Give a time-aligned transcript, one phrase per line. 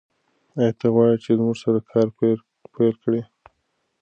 [0.57, 2.07] ایا ته غواړې چې موږ سره کار
[2.75, 3.21] پیل کړې؟